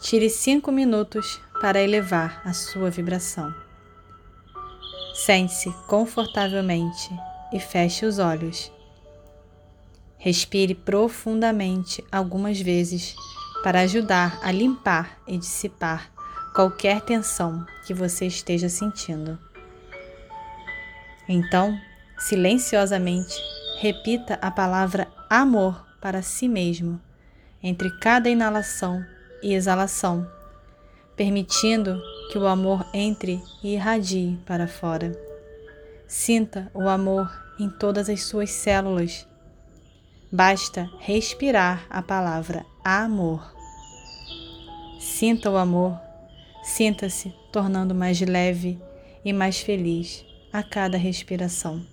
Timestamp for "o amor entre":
32.38-33.42